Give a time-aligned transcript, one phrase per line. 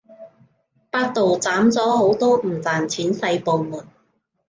[0.89, 3.85] 百度斬咗好多唔賺錢細部門